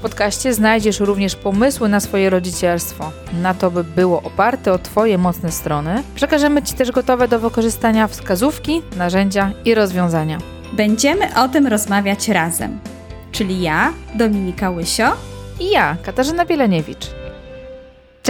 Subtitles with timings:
[0.00, 3.12] W podcaście znajdziesz również pomysły na swoje rodzicielstwo,
[3.42, 6.02] na to, by było oparte o Twoje mocne strony.
[6.14, 10.38] Przekażemy Ci też gotowe do wykorzystania wskazówki, narzędzia i rozwiązania.
[10.72, 12.78] Będziemy o tym rozmawiać razem,
[13.32, 15.12] czyli ja, Dominika Łysio
[15.60, 17.19] i ja, Katarzyna Bieleniewicz.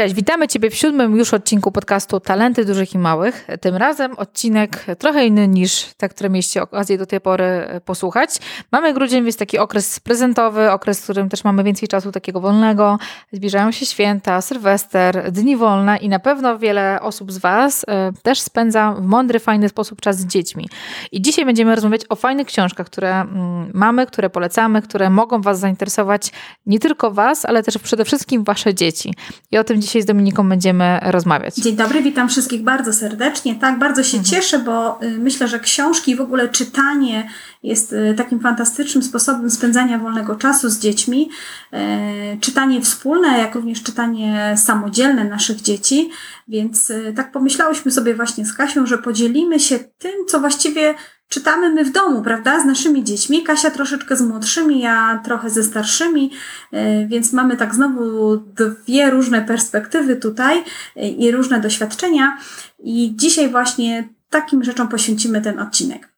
[0.00, 3.46] Cześć, witamy Ciebie w siódmym już odcinku podcastu Talenty Dużych i Małych.
[3.60, 8.30] Tym razem odcinek trochę inny niż te, które mieliście okazję do tej pory e, posłuchać.
[8.72, 12.98] Mamy grudzień, więc taki okres prezentowy, okres, w którym też mamy więcej czasu takiego wolnego.
[13.32, 18.40] Zbliżają się święta, sylwester, dni wolne i na pewno wiele osób z Was e, też
[18.40, 20.68] spędza w mądry, fajny sposób czas z dziećmi.
[21.12, 25.58] I dzisiaj będziemy rozmawiać o fajnych książkach, które mm, mamy, które polecamy, które mogą Was
[25.58, 26.32] zainteresować
[26.66, 29.14] nie tylko Was, ale też przede wszystkim Wasze dzieci.
[29.50, 31.54] I o tym dzisiaj z Dominiką będziemy rozmawiać.
[31.54, 33.54] Dzień dobry, witam wszystkich bardzo serdecznie.
[33.54, 34.24] Tak, bardzo się mhm.
[34.24, 37.30] cieszę, bo y, myślę, że książki, w ogóle czytanie
[37.62, 41.30] jest y, takim fantastycznym sposobem spędzania wolnego czasu z dziećmi.
[41.74, 46.10] Y, czytanie wspólne, jak również czytanie samodzielne naszych dzieci.
[46.48, 50.94] Więc tak pomyślałyśmy sobie właśnie z Kasią, że podzielimy się tym, co właściwie
[51.30, 53.42] czytamy my w domu, prawda, z naszymi dziećmi.
[53.42, 56.30] Kasia troszeczkę z młodszymi, ja trochę ze starszymi,
[56.72, 60.64] e, więc mamy tak znowu dwie różne perspektywy tutaj
[60.96, 62.38] e, i różne doświadczenia.
[62.78, 66.08] I dzisiaj właśnie takim rzeczom poświęcimy ten odcinek.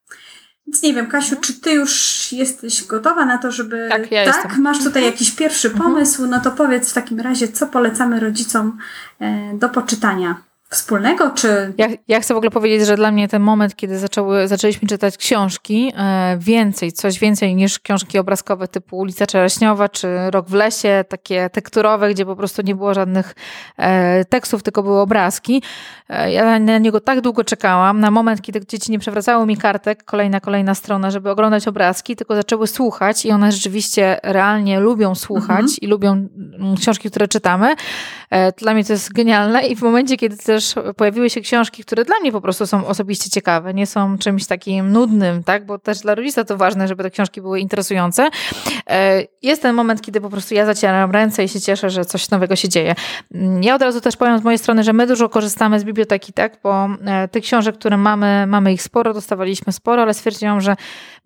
[0.67, 3.87] Więc nie wiem, Kasiu, czy ty już jesteś gotowa na to, żeby.
[3.91, 4.45] Tak, ja tak?
[4.45, 4.63] Jestem.
[4.63, 5.85] Masz tutaj jakiś pierwszy mhm.
[5.85, 8.79] pomysł, no to powiedz w takim razie, co polecamy rodzicom
[9.21, 11.73] e, do poczytania wspólnego, czy...
[11.79, 15.17] Ja, ja chcę w ogóle powiedzieć, że dla mnie ten moment, kiedy zaczęły, zaczęliśmy czytać
[15.17, 21.05] książki, e, więcej, coś więcej niż książki obrazkowe typu Ulica Czereśniowa, czy Rok w lesie,
[21.09, 23.35] takie tekturowe, gdzie po prostu nie było żadnych
[23.77, 25.63] e, tekstów, tylko były obrazki.
[26.09, 30.05] E, ja na niego tak długo czekałam, na moment, kiedy dzieci nie przewracały mi kartek,
[30.05, 35.61] kolejna, kolejna strona, żeby oglądać obrazki, tylko zaczęły słuchać i one rzeczywiście realnie lubią słuchać
[35.61, 35.77] mhm.
[35.83, 37.75] i lubią mm, książki, które czytamy.
[38.31, 41.85] E, dla mnie to jest genialne i w momencie, kiedy też też pojawiły się książki,
[41.85, 45.67] które dla mnie po prostu są osobiście ciekawe, nie są czymś takim nudnym, tak?
[45.67, 48.29] Bo też dla rodzica to ważne, żeby te książki były interesujące.
[48.91, 52.31] E, jest ten moment, kiedy po prostu ja zacieram ręce i się cieszę, że coś
[52.31, 52.95] nowego się dzieje.
[53.35, 56.33] Mm, ja od razu też powiem z mojej strony, że my dużo korzystamy z biblioteki,
[56.33, 56.59] tak?
[56.63, 60.77] Bo e, tych książek, które mamy, mamy ich sporo, dostawaliśmy sporo, ale stwierdziłam, że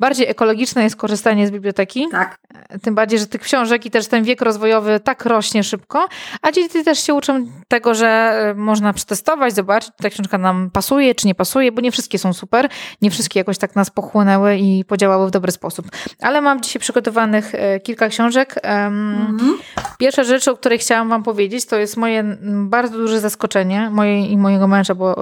[0.01, 2.07] bardziej ekologiczne jest korzystanie z biblioteki.
[2.11, 2.39] Tak.
[2.69, 6.09] E, tym bardziej, że tych książek i też ten wiek rozwojowy tak rośnie szybko,
[6.43, 10.71] a dzieci też się uczą tego, że można przetestować przetestować, zobaczyć, czy ta książka nam
[10.71, 12.69] pasuje, czy nie pasuje, bo nie wszystkie są super,
[13.03, 15.87] nie wszystkie jakoś tak nas pochłonęły i podziałały w dobry sposób.
[16.21, 18.55] Ale mam dzisiaj przygotowanych e, kilka książek.
[18.63, 19.59] Mhm.
[19.99, 24.37] Pierwsza rzecz, o której chciałam wam powiedzieć, to jest moje bardzo duże zaskoczenie, moje i
[24.37, 25.13] mojego męża, bo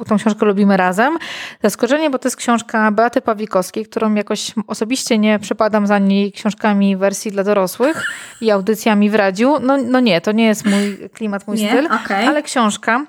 [0.00, 1.18] e, tą książkę lubimy razem.
[1.62, 6.96] Zaskoczenie, bo to jest książka Beaty Pawlikowskiej, którą jakoś osobiście nie przepadam za niej książkami
[6.96, 8.04] wersji dla dorosłych
[8.40, 9.56] i audycjami w radiu.
[9.62, 11.68] No, no nie, to nie jest mój klimat, mój nie?
[11.68, 12.28] styl, okay.
[12.28, 13.06] ale książka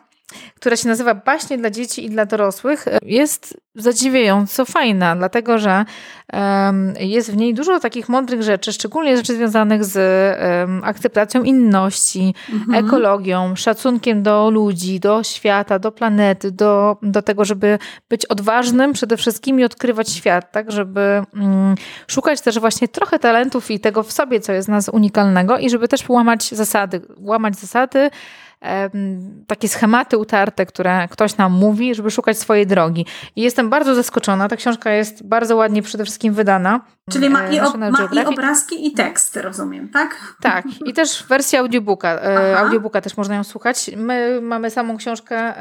[0.56, 5.86] która się nazywa Baśnie dla dzieci i dla dorosłych, jest zadziwiająco fajna, dlatego że
[6.34, 12.34] um, jest w niej dużo takich mądrych rzeczy, szczególnie rzeczy związanych z um, akceptacją inności,
[12.54, 12.86] mhm.
[12.86, 19.18] ekologią, szacunkiem do ludzi, do świata, do planety, do, do tego, żeby być odważnym przede
[19.18, 21.76] wszystkim i odkrywać świat, tak, żeby um,
[22.08, 25.88] szukać też właśnie trochę talentów i tego w sobie, co jest nas unikalnego i żeby
[25.88, 28.10] też łamać zasady, łamać zasady,
[29.48, 33.06] takie schematy utarte, które ktoś nam mówi, żeby szukać swojej drogi.
[33.36, 34.48] I jestem bardzo zaskoczona.
[34.48, 36.82] Ta książka jest bardzo ładnie przede wszystkim wydana.
[37.12, 40.36] Czyli ma, i, ob, ma i obrazki, i tekst, rozumiem, tak?
[40.42, 40.66] Tak.
[40.86, 42.10] I też wersja audiobooka.
[42.10, 42.64] E, Aha.
[42.64, 43.92] Audiobooka też można ją słuchać.
[43.98, 45.54] My mamy samą książkę,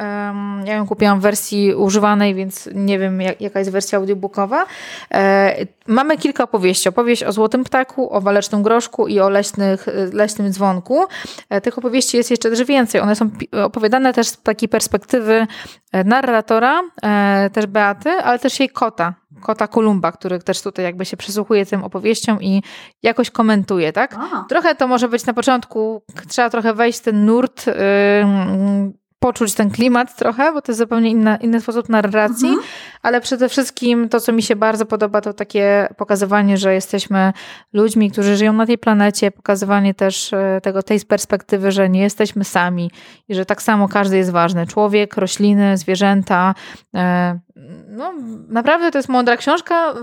[0.65, 4.67] ja ją kupiłam w wersji używanej, więc nie wiem, jaka jest wersja audiobookowa.
[5.15, 6.89] E, mamy kilka opowieści.
[6.89, 11.05] Opowieść o Złotym Ptaku, o Walecznym Groszku i o leśnych, Leśnym Dzwonku.
[11.51, 13.01] E, tych opowieści jest jeszcze też więcej.
[13.01, 13.31] One są
[13.63, 15.47] opowiadane też z takiej perspektywy
[15.93, 21.05] e, narratora, e, też Beaty, ale też jej kota, kota Kolumba, który też tutaj jakby
[21.05, 22.63] się przysłuchuje tym opowieściom i
[23.03, 24.15] jakoś komentuje, tak?
[24.15, 24.45] A.
[24.49, 27.67] Trochę to może być na początku, trzeba trochę wejść w ten nurt
[29.19, 32.67] poczuć ten klimat trochę, bo to jest zupełnie inna, inny sposób narracji, Mhm.
[33.03, 37.33] ale przede wszystkim to, co mi się bardzo podoba, to takie pokazywanie, że jesteśmy
[37.73, 42.45] ludźmi, którzy żyją na tej planecie, pokazywanie też e, tego, tej perspektywy, że nie jesteśmy
[42.45, 42.91] sami
[43.29, 44.67] i że tak samo każdy jest ważny.
[44.67, 46.55] Człowiek, rośliny, zwierzęta.
[46.95, 47.39] E,
[48.01, 48.13] No,
[48.49, 49.95] naprawdę to jest mądra książka.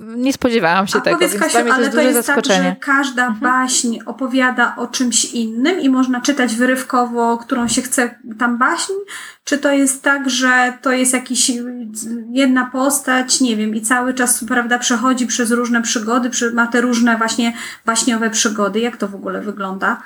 [0.00, 2.76] Nie spodziewałam się A tego, powiedz Kasiu, mnie to ale jest to jest tak, że
[2.80, 3.40] każda Mhm.
[3.40, 8.92] baśń opowiada o czymś innym i można czytać wyrywkowo, którą się chce tam baśń?
[9.44, 11.52] Czy to jest tak, że to jest jakiś
[12.30, 16.80] jedna postać, nie wiem, i cały czas, prawda, przechodzi przez różne przygody, przy- ma te
[16.80, 17.52] różne właśnie
[17.86, 18.80] baśniowe przygody?
[18.80, 20.00] Jak to w ogóle wygląda?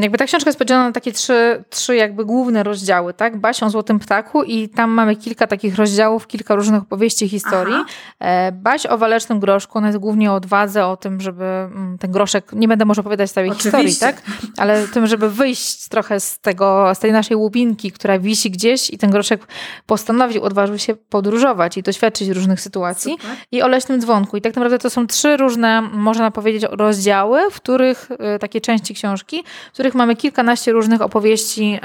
[0.00, 3.40] Jakby ta książka jest podzielona na takie trzy, trzy jakby główne rozdziały, tak?
[3.40, 7.74] Baś o Złotym Ptaku i tam mamy kilka takich rozdziałów, kilka różnych opowieści, historii.
[7.74, 7.84] Aha.
[8.18, 12.12] E, Baś o Walecznym Groszku, ona jest głównie o odwadze, o tym, żeby mm, ten
[12.12, 13.70] groszek, nie będę może opowiadać całej Oczywiście.
[13.70, 14.22] historii, tak?
[14.56, 18.98] Ale tym, żeby wyjść trochę z tego, z tej naszej łubinki, która wisi gdzieś i
[18.98, 19.46] ten groszek
[19.86, 23.36] postanowił, odważył się podróżować i doświadczyć różnych sytuacji Super.
[23.52, 24.36] i o leśnym dzwonku.
[24.36, 28.94] I tak naprawdę to są trzy różne, można powiedzieć, rozdziały, w których e, takie części
[28.94, 31.80] książki, w których mamy kilkanaście różnych opowieści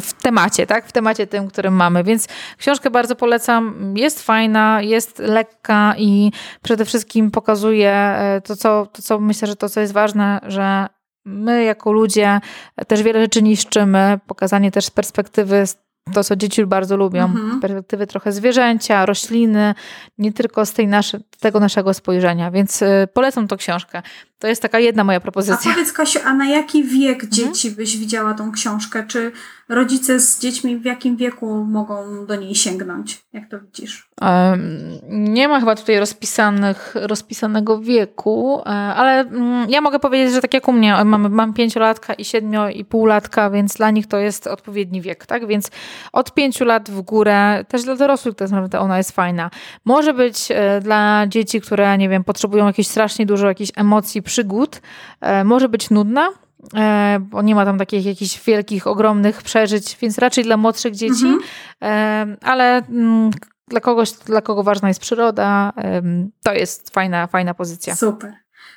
[0.00, 0.86] w temacie, tak?
[0.86, 2.04] W temacie tym, którym mamy.
[2.04, 2.28] Więc
[2.58, 3.94] książkę bardzo polecam.
[3.96, 6.32] Jest fajna, jest lekka i
[6.62, 10.86] przede wszystkim pokazuje e, to, co, to, co myślę, że to, co jest ważne, że
[11.24, 12.40] my jako ludzie
[12.86, 14.18] też wiele rzeczy niszczymy.
[14.26, 15.64] Pokazanie też z perspektywy
[16.12, 17.60] to, co dzieci bardzo lubią, Mhm.
[17.60, 19.74] perspektywy trochę zwierzęcia, rośliny,
[20.18, 22.50] nie tylko z tej nasze, tego naszego spojrzenia.
[22.50, 24.02] Więc y, polecam tą książkę.
[24.44, 25.72] To jest taka jedna moja A propozycja.
[25.72, 27.32] powiedz Kasiu, a na jaki wiek Mhm.
[27.32, 29.04] dzieci byś widziała tą książkę?
[29.08, 29.32] Czy
[29.68, 33.22] rodzice z dziećmi w jakim wieku mogą do niej sięgnąć?
[33.32, 34.08] Jak to widzisz?
[35.08, 40.54] Nie ma chyba tutaj rozpisanych, rozpisanego wieku, e, ale mm, ja mogę powiedzieć, że tak
[40.54, 44.46] jak u mnie, mam, mam pięciolatka i siedmiu i półlatka, więc dla nich to jest
[44.46, 45.46] odpowiedni wiek, tak?
[45.46, 45.70] Więc
[46.12, 49.50] od pięciu lat w górę, też dla dorosłych tak naprawdę ona jest fajna.
[49.84, 54.80] Może być e, dla dzieci, które, nie wiem, potrzebują jakieś strasznie dużo jakichś emocji, przygód,
[55.20, 56.28] e, może być nudna,
[56.76, 61.26] e, bo nie ma tam takich jakichś wielkich, ogromnych przeżyć, więc raczej dla młodszych dzieci,
[61.26, 61.40] Mhm.
[61.82, 63.30] e, ale mm,
[63.68, 65.72] dla kogoś, dla kogo ważna jest przyroda,
[66.44, 67.96] to jest fajna, fajna pozycja.
[67.96, 68.32] Super.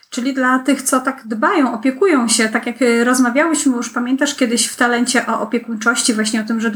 [0.09, 4.67] Czyli dla tych, co tak dbają, opiekują się, tak jak y, rozmawiałyśmy już, pamiętasz kiedyś
[4.67, 6.71] w talencie o opiekuńczości, właśnie o tym, że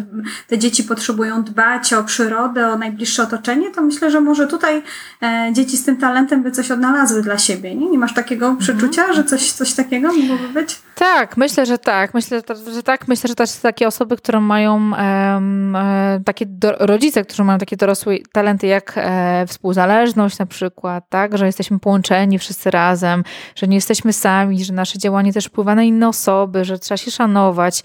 [0.48, 4.84] te dzieci potrzebują dbać o przyrodę, o najbliższe otoczenie, to myślę, że może tutaj
[5.22, 7.76] e, dzieci z tym talentem by coś odnalazły dla siebie.
[7.76, 10.80] Nie, nie masz takiego przeczucia, że coś, coś takiego mogłoby być?
[10.96, 12.14] Tak, myślę, że tak.
[12.14, 12.42] Myślę,
[12.74, 13.08] że- tak.
[13.08, 18.16] Myślę, że też takie osoby, które mają e, takie do, rodzice, którzy mają takie dorosłe
[18.32, 23.24] talenty jak e, współzależność na przykład, tak, że jesteśmy połączeni wszyscy razem,
[23.56, 27.12] że nie jesteśmy sami, że nasze działanie też wpływa na inne osoby, że trzeba się
[27.12, 27.84] szanować,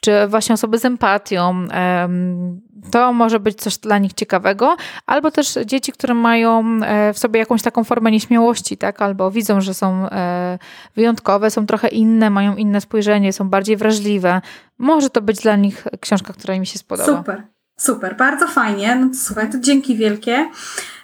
[0.00, 1.50] czy właśnie osoby z empatią.
[1.70, 2.60] em,
[2.90, 4.76] to może być coś dla nich ciekawego,
[5.06, 9.60] albo też dzieci, które mają e, w sobie jakąś taką formę nieśmiałości, tak, albo widzą,
[9.60, 10.58] że są e,
[10.96, 14.40] wyjątkowe, są trochę inne, mają inne spojrzenie, są bardziej wrażliwe.
[14.78, 17.18] Może to być dla nich książka, która mi się spodoba.
[17.18, 17.42] Super,
[17.76, 18.96] super, bardzo fajnie.
[18.96, 20.50] No to słuchaj, to dzięki wielkie.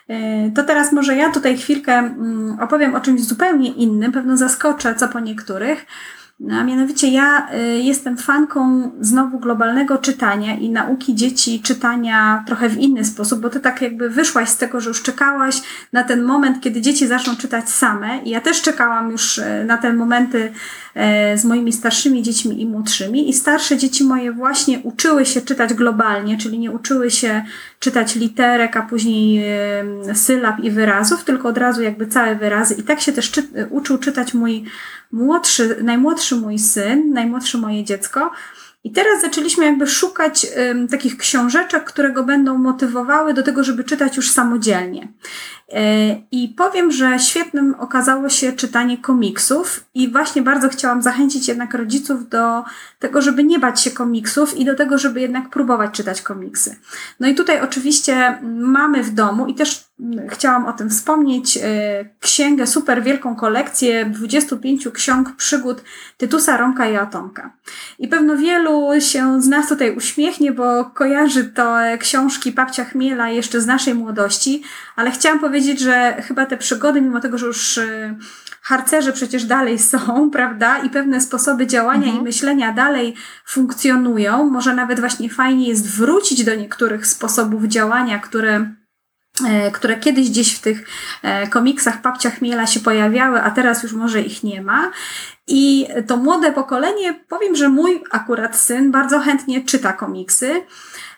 [0.08, 4.94] Yy, To teraz może ja tutaj chwilkę mm, opowiem o czymś zupełnie innym, pewno zaskoczę
[4.94, 5.86] co po niektórych.
[6.40, 12.78] A mianowicie ja y, jestem fanką znowu globalnego czytania i nauki dzieci czytania trochę w
[12.78, 16.60] inny sposób, bo ty tak jakby wyszłaś z tego, że już czekałaś na ten moment,
[16.60, 18.18] kiedy dzieci zaczną czytać same.
[18.18, 20.52] I ja też czekałam już y, na te momenty
[21.34, 23.30] y, z moimi starszymi dziećmi i młodszymi.
[23.30, 27.44] I starsze dzieci moje właśnie uczyły się czytać globalnie, czyli nie uczyły się
[27.78, 29.44] czytać literek, a później
[30.14, 32.74] sylab i wyrazów, tylko od razu jakby całe wyrazy.
[32.74, 34.64] I tak się też czy, uczył czytać mój
[35.14, 38.30] młodszy, najmłodszy mój syn, najmłodsze moje dziecko.
[38.84, 43.84] I teraz zaczęliśmy jakby szukać ym, takich książeczek, które go będą motywowały do tego, żeby
[43.84, 45.08] czytać już samodzielnie.
[45.68, 45.78] Yy,
[46.30, 52.28] I powiem, że świetnym okazało się czytanie komiksów i właśnie bardzo chciałam zachęcić jednak rodziców
[52.28, 52.62] do
[52.98, 56.76] tego, żeby nie bać się komiksów i do tego, żeby jednak próbować czytać komiksy.
[57.20, 59.84] No i tutaj oczywiście mamy w domu i też
[60.28, 61.62] chciałam o tym wspomnieć, yy,
[62.20, 65.82] księgę, super wielką kolekcję 25 ksiąg przygód
[66.16, 67.50] Tytusa, Romka i Atomka.
[67.98, 73.28] I pewno wielu się z nas tutaj uśmiechnie, bo kojarzy to e, książki Papcia Chmiela
[73.28, 74.62] jeszcze z naszej młodości,
[74.96, 78.14] ale chciałam powiedzieć, że chyba te przygody, mimo tego, że już y,
[78.64, 79.98] harcerze przecież dalej są,
[80.32, 82.20] prawda, i pewne sposoby działania Mhm.
[82.20, 83.14] i myślenia dalej
[83.46, 88.70] funkcjonują, może nawet właśnie fajnie jest wrócić do niektórych sposobów działania, które
[89.46, 90.86] e, które kiedyś gdzieś w tych
[91.22, 94.90] e, komiksach Papcia Chmiela się pojawiały, a teraz już może ich nie ma.
[95.46, 100.62] I to młode pokolenie, powiem, że mój akurat syn bardzo chętnie czyta komiksy,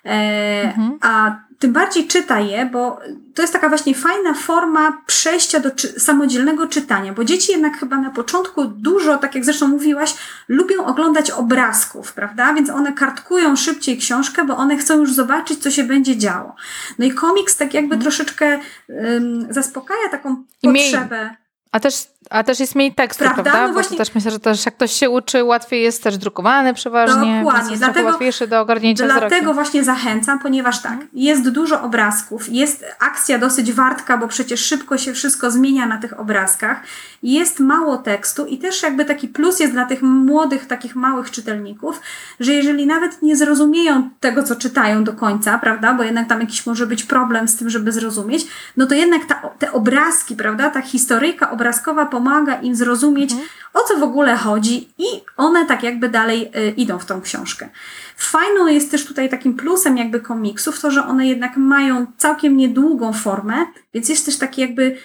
[0.05, 0.99] mhm.
[1.02, 3.01] a tym bardziej czyta je, bo
[3.35, 7.97] to jest taka właśnie fajna forma przejścia do czy samodzielnego czytania, bo dzieci jednak chyba
[7.97, 10.15] na początku dużo, tak jak zresztą mówiłaś,
[10.49, 12.55] lubią oglądać obrazków, prawda?
[12.55, 16.55] Więc one kartkują szybciej książkę, bo one chcą już zobaczyć, co się będzie działo.
[16.99, 18.03] No i komiks tak jakby hmm.
[18.03, 21.37] troszeczkę um, zaspokaja taką potrzebę.
[21.73, 21.95] A też,
[22.31, 23.43] a też jest mniej tekstu, prawda?
[23.43, 23.67] prawda?
[23.67, 27.39] No właśnie, też myślę, że też jak ktoś się uczy, łatwiej jest też drukowany przeważnie.
[27.39, 27.71] Dokładnie.
[27.71, 29.55] Jest dlatego, łatwiejszy do ogarnięcia Dlatego wzrokiem.
[29.55, 35.13] właśnie zachęcam, ponieważ tak, jest dużo obrazków, jest akcja dosyć wartka, bo przecież szybko się
[35.13, 36.81] wszystko zmienia na tych obrazkach.
[37.23, 42.01] Jest mało tekstu i też jakby taki plus jest dla tych młodych, takich małych czytelników,
[42.41, 46.67] że jeżeli nawet nie zrozumieją tego, co czytają do końca, prawda, bo jednak tam jakiś
[46.67, 48.47] może być problem z tym, żeby zrozumieć,
[48.77, 53.49] no to jednak ta, te obrazki, prawda, ta historyjka obrazków obrazkowa pomaga im zrozumieć, mhm.
[53.75, 55.05] o co w ogóle chodzi i
[55.37, 57.69] one tak jakby dalej y, idą w tą książkę.
[58.17, 63.13] Fajną jest też tutaj takim plusem jakby komiksów to, że one jednak mają całkiem niedługą
[63.13, 63.55] formę,
[63.95, 64.97] więc jest też taki jakby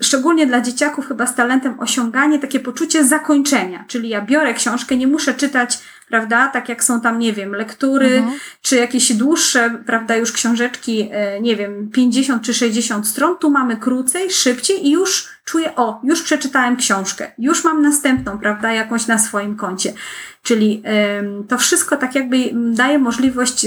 [0.00, 5.06] szczególnie dla dzieciaków chyba z talentem osiąganie takie poczucie zakończenia, czyli ja biorę książkę, nie
[5.06, 6.48] muszę czytać prawda?
[6.48, 8.38] Tak jak są tam, nie wiem, lektury, mhm.
[8.62, 13.76] czy jakieś dłuższe, prawda, już książeczki, e, nie wiem, 50 czy 60 stron, tu mamy
[13.76, 19.18] krócej, szybciej i już czuję, o, już przeczytałem książkę, już mam następną, prawda, jakąś na
[19.18, 19.92] swoim koncie.
[20.44, 20.82] Czyli
[21.48, 23.66] to wszystko tak jakby daje możliwość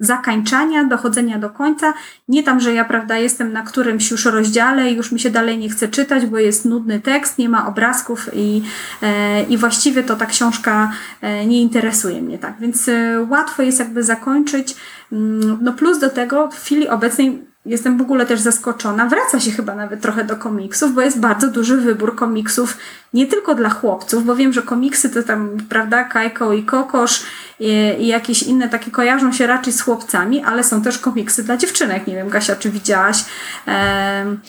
[0.00, 1.94] zakańczania, dochodzenia do końca.
[2.28, 5.58] Nie tam, że ja, prawda, jestem na którymś już rozdziale i już mi się dalej
[5.58, 8.62] nie chce czytać, bo jest nudny tekst, nie ma obrazków i,
[9.02, 12.54] e, i właściwie to ta książka e, nie interesuje mnie, tak.
[12.60, 14.76] Więc e, łatwo jest jakby zakończyć.
[15.12, 19.06] Mm, no plus do tego w chwili obecnej jestem w ogóle też zaskoczona.
[19.06, 22.76] Wraca się chyba nawet trochę do komiksów, bo jest bardzo duży wybór komiksów,
[23.14, 27.22] nie tylko dla chłopców, bo wiem, że komiksy to tam, prawda, Kajko i Kokosz
[27.60, 31.56] i, i jakieś inne takie kojarzą się raczej z chłopcami, ale są też komiksy dla
[31.56, 32.06] dziewczynek.
[32.06, 33.24] Nie wiem, Kasia, czy widziałaś?
[33.66, 34.40] Um,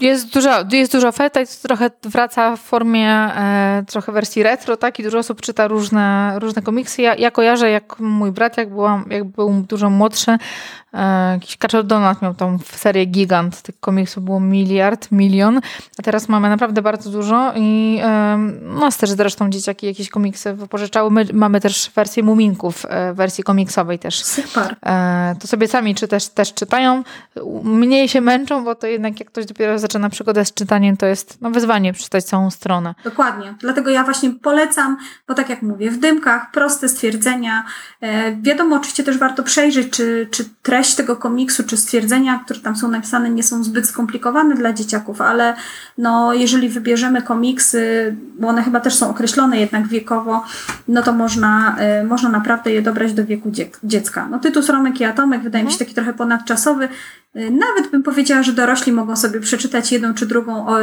[0.00, 4.76] jest dużo, jest dużo oferta i to trochę wraca w formie e, trochę wersji retro,
[4.76, 4.98] tak?
[4.98, 7.02] I dużo osób czyta różne, różne komiksy.
[7.02, 10.38] Ja, ja kojarzę, jak mój brat, jak, byłam, jak był dużo młodszy,
[11.32, 13.62] jakiś Kaczor Donat miał tą serię Gigant.
[13.62, 15.60] Tych komiksów było miliard, milion,
[15.98, 21.10] a teraz mamy naprawdę bardzo dużo i e, nas też zresztą dzieciaki jakieś komiksy wypożyczały.
[21.10, 24.24] My mamy też wersję Muminków, e, wersji komiksowej też.
[24.24, 24.76] Super.
[24.86, 27.02] E, to sobie sami czy też, też czytają.
[27.62, 31.40] Mniej się męczą, bo to jednak jak ktoś dopiero zaczyna przygodę z czytaniem, to jest
[31.40, 32.94] no, wyzwanie przeczytać całą stronę.
[33.04, 33.54] Dokładnie.
[33.60, 34.96] Dlatego ja właśnie polecam,
[35.28, 37.64] bo tak jak mówię, w dymkach proste stwierdzenia.
[38.00, 42.76] E, wiadomo, oczywiście też warto przejrzeć, czy, czy treść tego komiksu, czy stwierdzenia, które tam
[42.76, 45.54] są napisane, nie są zbyt skomplikowane dla dzieciaków, ale
[45.98, 50.44] no, jeżeli wybierzemy komiksy, bo one chyba też są określone jednak wiekowo,
[50.88, 53.50] no to można, e, można naprawdę je dobrać do wieku
[53.84, 54.28] dziecka.
[54.30, 55.86] No, tytuł Romek i Atomek wydaje mi się mhm.
[55.86, 56.88] taki trochę ponadczasowy.
[57.34, 60.76] E, nawet bym powiedziała, że dorośli mogą sobie przeczytać jedną czy drugą o,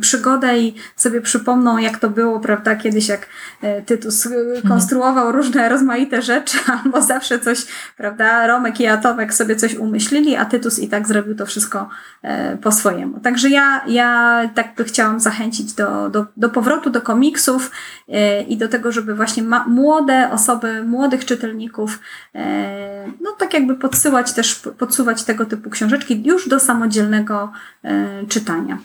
[0.00, 3.26] przygodę i sobie przypomną, jak to było, prawda, kiedyś jak
[3.62, 4.68] e, Tytus mhm.
[4.68, 10.44] konstruował różne rozmaite rzeczy, albo zawsze coś, prawda, Romek i Atomek sobie coś umyślili, a
[10.44, 11.88] Tytus i tak zrobił to wszystko
[12.22, 13.20] e, po swojemu.
[13.20, 17.70] Także ja, ja tak by chciałam zachęcić do, do, do powrotu do komiksów
[18.08, 21.98] e, i do tego, żeby właśnie młode osoby, młodych czytelników,
[22.34, 27.52] e, no tak jakby podsyłać też, podsuwać tego typu książeczki już do samodzielnego
[27.84, 28.78] e, czytania.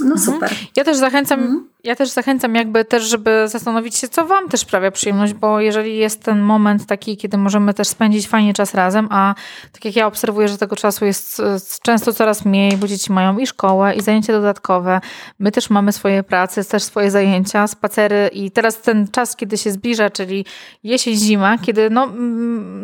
[0.00, 0.20] No mhm.
[0.20, 0.50] super.
[0.76, 1.68] Ja też zachęcam, mhm.
[1.84, 5.96] Ja też zachęcam jakby też, żeby zastanowić się, co wam też sprawia przyjemność, bo jeżeli
[5.96, 9.34] jest ten moment taki, kiedy możemy też spędzić fajnie czas razem, a
[9.72, 11.42] tak jak ja obserwuję, że tego czasu jest
[11.82, 15.00] często coraz mniej, bo dzieci mają i szkołę, i zajęcia dodatkowe.
[15.38, 19.70] My też mamy swoje prace, też swoje zajęcia, spacery i teraz ten czas, kiedy się
[19.70, 20.44] zbliża, czyli
[20.84, 22.08] jesień, zima, kiedy no,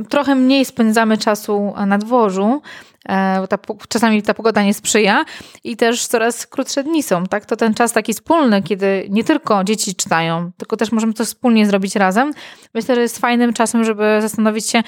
[0.09, 2.63] trochę mniej spędzamy czasu na dworzu,
[3.09, 5.25] E, ta, czasami ta pogoda nie sprzyja
[5.65, 7.47] i też coraz krótsze dni są, tak?
[7.47, 11.67] To ten czas taki wspólny, kiedy nie tylko dzieci czytają, tylko też możemy to wspólnie
[11.67, 12.33] zrobić razem.
[12.75, 14.83] Myślę, że jest fajnym czasem, żeby zastanowić się,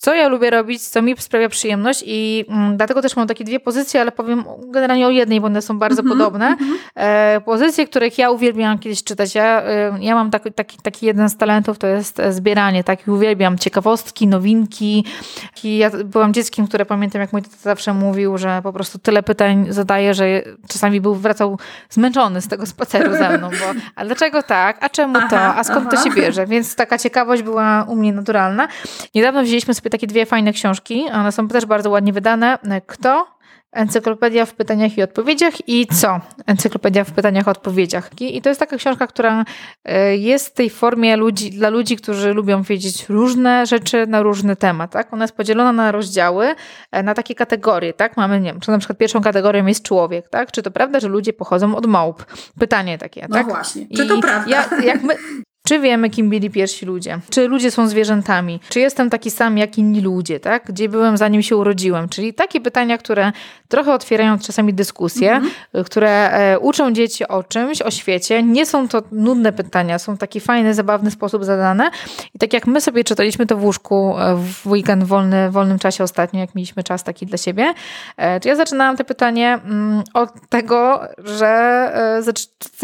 [0.00, 3.60] co ja lubię robić, co mi sprawia przyjemność i mm, dlatego też mam takie dwie
[3.60, 6.46] pozycje, ale powiem generalnie o jednej, bo one są bardzo mm -hmm, podobne.
[6.46, 6.76] Mm -hmm.
[6.94, 9.34] e, pozycje, których ja uwielbiam kiedyś czytać.
[9.34, 13.06] Ja, e, ja mam taki, taki, taki jeden z talentów, to jest e, zbieranie, tak?
[13.06, 15.04] I uwielbiam ciekawostki, nowinki.
[15.64, 19.22] I ja byłam dzieckiem, które pamiętam, jak mój tata zawsze mówił, że po prostu tyle
[19.22, 21.58] pytań zadaje, że czasami był, wracał
[21.90, 24.84] zmęczony z tego spaceru ze mną, bo a dlaczego tak?
[24.84, 25.38] A czemu aha, to?
[25.38, 25.96] A skąd aha.
[25.96, 26.46] to się bierze?
[26.46, 28.68] Więc taka ciekawość była u mnie naturalna.
[29.14, 31.04] Niedawno wzięliśmy sobie takie dwie fajne książki.
[31.12, 32.58] One są też bardzo ładnie wydane.
[32.86, 33.40] Kto?
[33.72, 36.20] Encyklopedia w pytaniach i odpowiedziach i co?
[36.46, 38.10] Encyklopedia w pytaniach i odpowiedziach.
[38.20, 39.44] I to jest taka książka, która
[39.84, 44.56] e, jest w tej formie ludzi, dla ludzi, którzy lubią wiedzieć różne rzeczy na różny
[44.56, 44.90] temat.
[44.90, 45.12] Tak?
[45.12, 46.54] Ona jest podzielona na rozdziały,
[46.92, 47.92] e, na takie kategorie.
[47.92, 48.16] Tak?
[48.16, 50.28] Mamy, nie wiem, czy na przykład pierwszą kategorią jest człowiek.
[50.28, 50.52] Tak?
[50.52, 52.24] Czy to prawda, że ludzie pochodzą od małp?
[52.58, 53.26] Pytanie takie.
[53.28, 53.48] No tak?
[53.48, 53.86] właśnie.
[53.96, 54.50] Czy to I prawda?
[54.50, 55.16] Ja, jak my,
[55.64, 57.18] czy wiemy, kim byli pierwsi ludzie?
[57.30, 58.60] Czy ludzie są zwierzętami?
[58.68, 60.64] Czy jestem taki sam jak inni ludzie, tak?
[60.66, 62.08] Gdzie byłem zanim się urodziłem?
[62.08, 63.32] Czyli takie pytania, które
[63.68, 65.84] trochę otwierają czasami dyskusje, mm -hmm.
[65.84, 68.42] które e, uczą dzieci o czymś, o świecie.
[68.42, 71.90] Nie są to nudne pytania, są w taki fajny, zabawny sposób zadane.
[72.34, 75.78] I tak jak my sobie czytaliśmy to w łóżku e, w weekend wolny, w wolnym
[75.78, 77.74] czasie ostatnio, jak mieliśmy czas taki dla siebie,
[78.16, 81.50] e, to ja zaczynałam te pytanie mm, od tego, że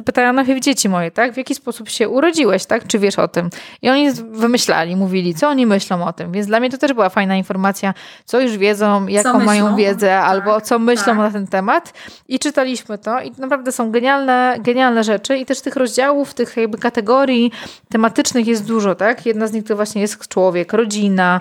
[0.04, 1.32] pytają najpierw dzieci moje, tak?
[1.32, 2.86] W jaki sposób się urodziłeś, tak?
[2.86, 3.50] Czy wiesz o tym?
[3.82, 6.32] I oni wymyślali, mówili, co oni myślą o tym.
[6.32, 7.94] Więc dla mnie to też była fajna informacja,
[8.24, 11.18] co już wiedzą, jaką mają wiedzę, tak, albo co myślą tak.
[11.18, 11.92] na ten temat.
[12.28, 16.78] I czytaliśmy to i naprawdę są genialne, genialne rzeczy i też tych rozdziałów, tych jakby
[16.78, 17.52] kategorii
[17.88, 19.26] tematycznych jest dużo, tak?
[19.26, 21.40] Jedna z nich to właśnie jest człowiek, rodzina,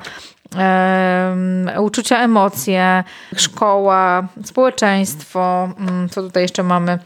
[0.55, 3.03] Um, uczucia, emocje,
[3.35, 6.99] szkoła, społeczeństwo, um, co tutaj jeszcze mamy?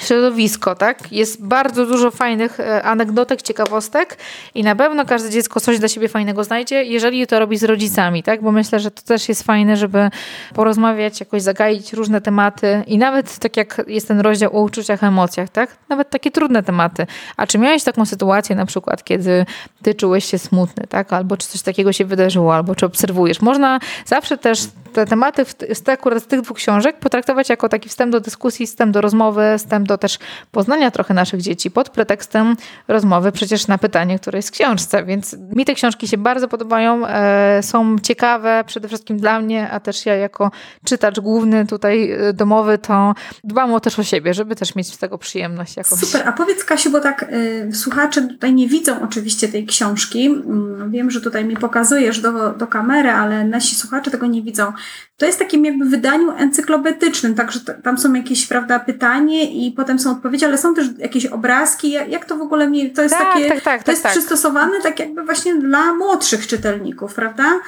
[0.00, 1.12] Środowisko, tak?
[1.12, 4.16] Jest bardzo dużo fajnych e, anegdotek, ciekawostek
[4.54, 8.22] i na pewno każde dziecko coś dla siebie fajnego znajdzie, jeżeli to robi z rodzicami,
[8.22, 8.42] tak?
[8.42, 10.10] Bo myślę, że to też jest fajne, żeby
[10.54, 15.48] porozmawiać, jakoś zagaić różne tematy i nawet tak jak jest ten rozdział o uczuciach, emocjach,
[15.48, 15.76] tak?
[15.88, 17.06] Nawet takie trudne tematy.
[17.36, 19.46] A czy miałeś taką sytuację na przykład, kiedy
[19.82, 21.12] ty czułeś się smutny, tak?
[21.12, 23.40] Albo czy coś takiego się wydarzyło, albo czy obserwujesz.
[23.40, 24.60] Można zawsze też
[24.92, 28.92] te tematy z, akurat z tych dwóch książek potraktować jako taki wstęp do dyskusji, wstęp
[28.92, 30.18] do rozmowy, wstęp do też
[30.52, 32.56] poznania trochę naszych dzieci pod pretekstem
[32.88, 35.04] rozmowy przecież na pytanie, które jest w książce.
[35.04, 39.80] Więc mi te książki się bardzo podobają, e, są ciekawe przede wszystkim dla mnie, a
[39.80, 40.50] też ja jako
[40.84, 43.14] czytacz główny tutaj e, domowy, to
[43.44, 46.00] dbam o też o siebie, żeby też mieć z tego przyjemność jakąś.
[46.00, 50.26] Super, a powiedz Kasiu, bo tak y, słuchacze tutaj nie widzą oczywiście tej książki.
[50.26, 54.72] Mm, wiem, że tutaj mi pokazujesz do, do kamery, ale nasi słuchacze tego nie widzą.
[55.16, 60.10] To jest takim jakby wydaniu encyklopedycznym, także tam są jakieś, prawda, pytanie i potem są
[60.10, 61.90] odpowiedzi, ale są też jakieś obrazki.
[61.90, 64.12] Jak, jak to w ogóle mi, to jest tak, takie, tak, tak, to jest tak,
[64.12, 64.18] tak.
[64.18, 67.60] przystosowane tak jakby właśnie dla młodszych czytelników, prawda?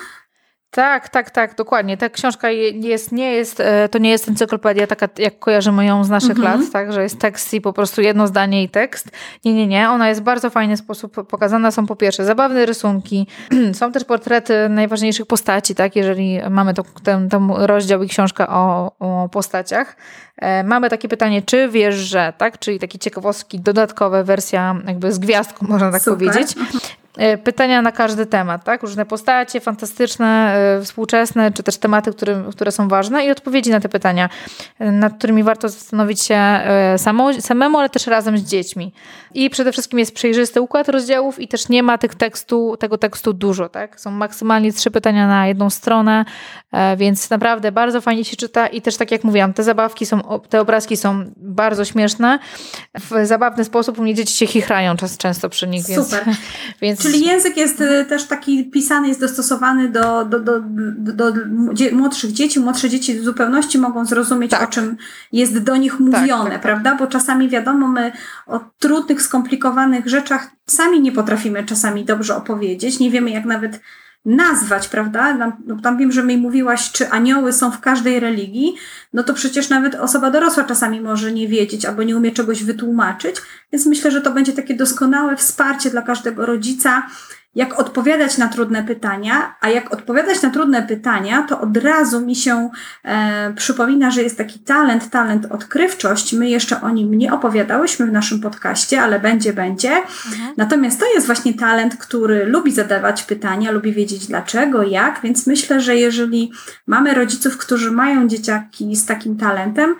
[0.70, 1.96] Tak, tak, tak, dokładnie.
[1.96, 6.11] Ta książka jest, nie jest, e, to nie jest encyklopedia taka, jak kojarzymy ją z
[6.11, 6.61] naszych mhm.
[6.61, 9.09] lat, tak, że jest tekst i po prostu jedno zdanie i tekst.
[9.44, 9.90] Nie, nie, nie.
[9.90, 11.70] Ona jest w bardzo fajny sposób pokazana.
[11.70, 13.26] Są po pierwsze zabawne rysunki,
[13.78, 18.92] są też portrety najważniejszych postaci, tak, jeżeli mamy to, ten, ten rozdział i książkę o,
[18.98, 19.96] o postaciach.
[20.37, 25.18] E, mamy takie pytanie, czy wiesz, że, tak, czyli takie ciekawostki, dodatkowe, wersja jakby z
[25.18, 26.18] gwiazdką, można tak Super.
[26.18, 26.56] powiedzieć.
[27.16, 28.83] E, pytania na każdy temat, tak?
[28.83, 33.81] Różne postacie, fantastyczne, e, współczesne, czy też tematy, które, które są ważne i odpowiedzi na
[33.81, 34.29] te pytania,
[34.79, 36.40] e, nad którymi warto zastanowić się
[36.96, 38.92] samo, samemu, ale też razem z dziećmi.
[39.35, 43.33] I przede wszystkim jest przejrzysty układ rozdziałów i też nie ma tych tekstu, tego tekstu
[43.33, 44.01] dużo, tak?
[44.01, 46.25] Są maksymalnie trzy pytania na jedną stronę,
[46.96, 50.61] więc naprawdę bardzo fajnie się czyta i też tak jak mówiłam, te zabawki są, te
[50.61, 52.38] obrazki są bardzo śmieszne.
[52.94, 56.25] W zabawny sposób u mnie dzieci się chichrają czas, często przy nich, Super.
[56.83, 60.61] więc, więc Czyli język jest y, też taki pisany, jest dostosowany do, do, do,
[60.96, 61.33] do,
[61.92, 62.61] młodszych dzieci.
[62.61, 64.62] Młodsze dzieci w zupełności mogą zrozumieć, tak.
[64.62, 64.96] o czym
[65.33, 66.94] jest do nich tak, mówione, tak, tak, prawda?
[66.94, 68.12] Bo czasami wiadomo, my
[68.46, 72.99] o trudnych, skomplikowanych rzeczach sami nie potrafimy czasami dobrze opowiedzieć.
[72.99, 73.81] Nie wiemy, jak nawet
[74.24, 75.37] nazwać, prawda?
[75.66, 78.74] No, tam wiem, że mi mówiłaś, czy anioły są w każdej religii,
[79.12, 83.37] no to przecież nawet osoba dorosła czasami może nie wiedzieć albo nie umie czegoś wytłumaczyć,
[83.72, 87.06] więc myślę, że to będzie takie doskonałe wsparcie dla każdego rodzica,
[87.54, 92.36] jak odpowiadać na trudne pytania, a jak odpowiadać na trudne pytania, to od razu mi
[92.36, 92.70] się
[93.04, 96.32] e, przypomina, że jest taki talent, talent odkrywczość.
[96.32, 99.90] My jeszcze o nim nie opowiadałyśmy w naszym podcaście, ale będzie, będzie.
[99.90, 100.54] Mhm.
[100.56, 105.80] Natomiast to jest właśnie talent, który lubi zadawać pytania, lubi wiedzieć dlaczego, jak, więc myślę,
[105.80, 106.52] że jeżeli
[106.86, 109.94] mamy rodziców, którzy mają dzieciaki z takim talentem,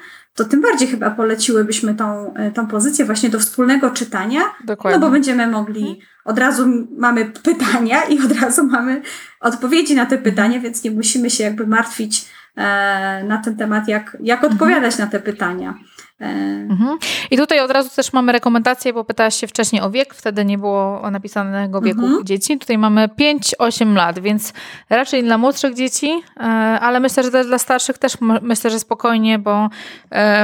[0.45, 5.01] to tym bardziej chyba poleciłybyśmy tą, e, tą pozycję właśnie do wspólnego czytania, Dokładnie.
[5.01, 9.03] no bo będziemy mogli mhm od razu mamy pytania i od razu mamy
[9.41, 14.17] odpowiedzi na te pytania, więc nie musimy się jakby martwić e, na ten temat, jak,
[14.21, 15.09] jak odpowiadać mhm.
[15.09, 15.75] na te pytania.
[16.21, 16.99] Mhm.
[17.31, 20.59] I tutaj od razu też mamy rekomendację, bo pytałaś się wcześniej o wiek, wtedy nie
[20.59, 22.25] było napisanego wieku mhm.
[22.25, 22.59] dzieci.
[22.59, 24.53] Tutaj mamy 5-8 lat, więc
[24.91, 26.43] raczej dla młodszych dzieci, e,
[26.81, 29.69] ale myślę, że dla starszych też myślę, że spokojnie, bo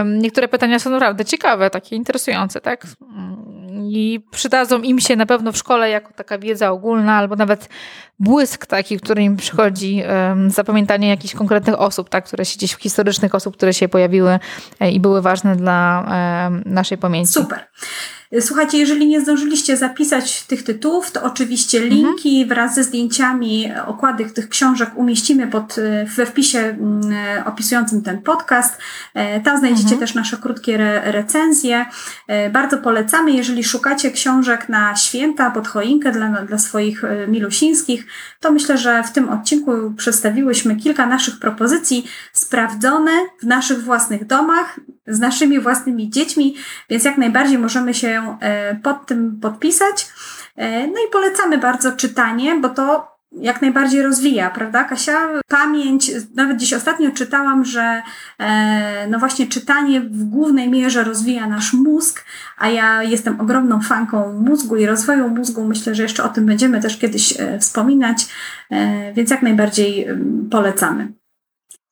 [0.05, 2.87] niektóre pytania są naprawdę ciekawe, takie interesujące, tak?
[3.93, 7.69] I przydadzą im się na pewno w szkole jako taka wiedza ogólna, albo nawet
[8.19, 10.03] błysk taki, który im przychodzi,
[10.47, 14.39] zapamiętanie jakichś konkretnych osób, tak, które się gdzieś historycznych osób, które się pojawiły
[14.81, 16.07] e, i były ważne dla
[16.65, 17.33] naszej pamięci.
[17.33, 17.69] Super.
[18.41, 21.95] Słuchajcie, jeżeli nie zdążyliście zapisać tych tytułów, to oczywiście mhm.
[21.95, 22.49] linki mhm.
[22.49, 25.77] wraz ze zdjęciami, okłady tych książek umieścimy pod,
[26.17, 27.03] we wpisie mm,
[27.47, 28.79] opisującym ten podcast.
[29.15, 30.01] E, tam znajdziecie mhm.
[30.01, 31.87] też nasze krótkie re recenzje.
[32.27, 38.07] E, bardzo polecamy, jeżeli szukacie książek na święta, pod choinkę dla, dla swoich e, milusińskich,
[38.41, 44.81] to myślę, że w tym odcinku przedstawiłyśmy kilka naszych propozycji sprawdzone w naszych własnych domach,
[45.07, 46.55] z naszymi własnymi dziećmi,
[46.91, 50.09] więc jak najbardziej możemy się e, pod tym podpisać.
[50.57, 55.29] E, no i polecamy bardzo czytanie, bo to jak najbardziej rozwija, prawda, Kasia?
[55.49, 58.03] Pamięć, nawet dziś ostatnio czytałam, że
[58.39, 62.25] e, no właśnie czytanie w głównej mierze rozwija nasz mózg,
[62.59, 65.65] a ja jestem ogromną fanką mózgu i rozwoju mózgu.
[65.65, 68.27] Myślę, że jeszcze o tym będziemy też kiedyś e, wspominać,
[68.71, 70.07] e, więc jak najbardziej
[70.51, 71.13] polecamy.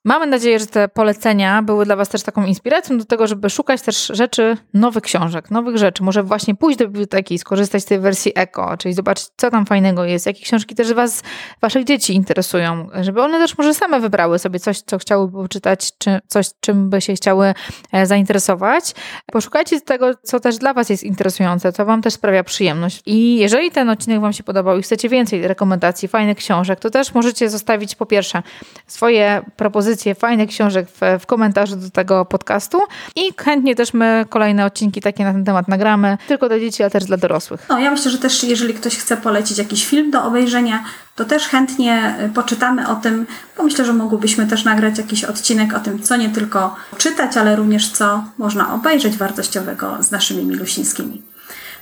[0.07, 3.83] Mamy nadzieję, że te polecenia były dla Was też taką inspiracją do tego, żeby szukać
[3.83, 6.03] też rzeczy, nowych książek, nowych rzeczy.
[6.03, 9.67] Może właśnie pójść do biblioteki i skorzystać z tej wersji eko, czyli zobaczyć, co tam
[9.67, 11.23] fajnego jest, jakie książki też Was,
[11.61, 16.21] Waszych dzieci interesują, żeby one też może same wybrały sobie coś, co chciałyby poczytać, czy
[16.27, 17.55] coś, czym by się chciały
[17.93, 18.95] e, zainteresować.
[19.33, 23.03] Poszukajcie tego, co też dla Was jest interesujące, co Wam też sprawia przyjemność.
[23.07, 27.14] I jeżeli ten odcinek Wam się podobał i chcecie więcej rekomendacji, fajnych książek, to też
[27.14, 28.43] możecie zostawić po pierwsze
[28.87, 32.79] swoje propozycje, propozycje fajnych książek w, w komentarzu do tego podcastu
[33.17, 36.91] i chętnie też my kolejne odcinki takie na ten temat nagramy, tylko dla dzieci, ale
[36.91, 37.67] też dla dorosłych.
[37.69, 40.85] No, ja myślę, że też jeżeli ktoś chce polecić jakiś film do obejrzenia,
[41.17, 43.27] to też chętnie y, poczytamy o tym,
[43.57, 47.57] bo myślę, że mogłybyśmy też nagrać jakiś odcinek o tym, co nie tylko czytać, ale
[47.57, 51.23] również co można obejrzeć wartościowego z naszymi milusińskimi.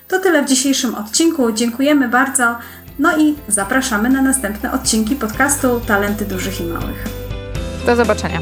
[0.09, 1.53] To tyle w dzisiejszym odcinku.
[1.53, 2.57] Dziękujemy bardzo.
[2.99, 7.22] No i zapraszamy na następne odcinki podcastu Talenty Dużych i Małych.
[7.87, 8.41] Do zobaczenia.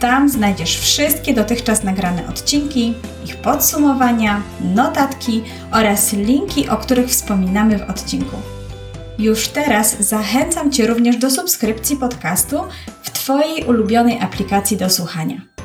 [0.00, 2.94] Tam znajdziesz wszystkie dotychczas nagrane odcinki,
[3.24, 4.42] ich podsumowania,
[4.74, 5.42] notatki
[5.72, 8.36] oraz linki, o których wspominamy w odcinku.
[9.18, 12.56] Już teraz zachęcam Cię również do subskrypcji podcastu
[13.02, 15.57] w Twojej ulubionej aplikacji do słuchania.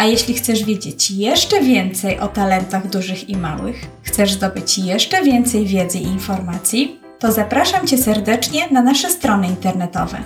[0.00, 5.66] A jeśli chcesz wiedzieć jeszcze więcej o talentach dużych i małych, chcesz zdobyć jeszcze więcej
[5.66, 10.18] wiedzy i informacji, to zapraszam Cię serdecznie na nasze strony internetowe.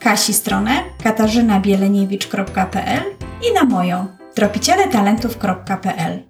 [0.00, 0.70] Kasi stronę
[1.02, 3.02] katarzynabieleniewicz.pl
[3.50, 6.22] i na moją tropicieletalentów.pl.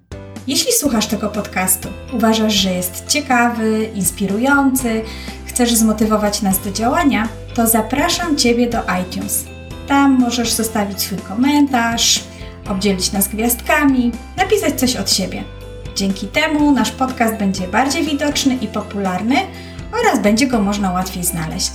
[0.47, 5.01] Jeśli słuchasz tego podcastu, uważasz, że jest ciekawy, inspirujący,
[5.45, 9.45] chcesz zmotywować nas do działania, to zapraszam Ciebie do iTunes.
[9.87, 12.30] Tam możesz zostawić swój komentarz,
[12.69, 15.43] obdzielić nas gwiazdkami, napisać coś od siebie.
[15.95, 19.35] Dzięki temu nasz podcast będzie bardziej widoczny i popularny
[20.01, 21.71] oraz będzie go można łatwiej znaleźć.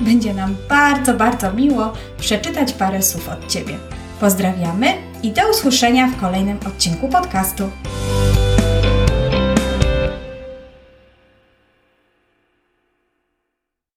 [0.00, 3.78] Będzie nam bardzo, bardzo miło przeczytać parę słów od Ciebie.
[4.20, 7.70] Pozdrawiamy i do usłyszenia w kolejnym odcinku podcastu.